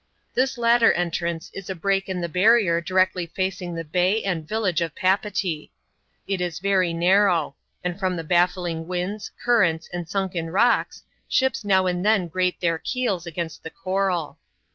[0.33, 4.81] This latter entrance is a break in the barrier directly facing the bay and village
[4.81, 5.69] of Papeetee.
[6.25, 11.85] It is very narrow; and, from the bafliing winds, currents, and sunken rocks, ships now
[11.85, 14.39] and then grate their keels against the coral.